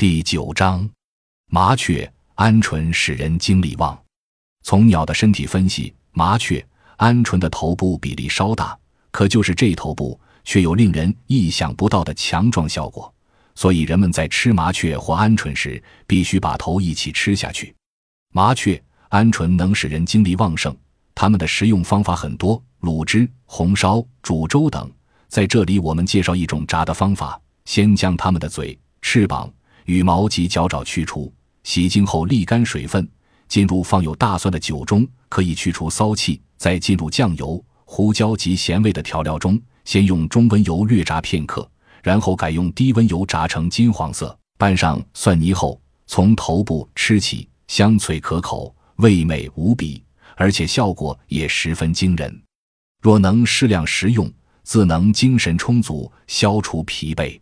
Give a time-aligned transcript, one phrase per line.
[0.00, 0.88] 第九章，
[1.50, 4.00] 麻雀、鹌鹑使人精力旺。
[4.62, 6.64] 从鸟的身体分析，麻雀、
[6.98, 8.78] 鹌鹑的头部比例稍大，
[9.10, 13.12] 可就是这头部却有令人意想不到的强壮效果。
[13.56, 17.74] 所以人们在吃麻雀或鹌鹑时，必须把头一起吃下去。
[18.32, 18.80] 麻雀、
[19.10, 20.72] 鹌鹑能使人精力旺盛，
[21.12, 24.88] 它们的食用方法很多：卤汁、红烧、煮粥等。
[25.26, 29.52] 在这里，我们介绍一种炸的方法：先将它们的嘴、翅膀、
[29.88, 31.32] 羽毛及脚爪去除，
[31.62, 33.08] 洗净后沥干水分，
[33.48, 41.66] 进入放有大蒜的酒中，可以去除骚气；再进入酱油、胡椒及咸味的调料中，先用中温油略炸片刻，
[42.02, 50.04] 然后改用低温油炸成金黄色，拌上蒜泥后，从头部吃起，香脆可口，味美无比，
[50.36, 52.42] 而且效果也十分惊人。
[53.00, 54.30] 若能适量食用。
[54.64, 57.40] 自能精神充足，消除疲惫。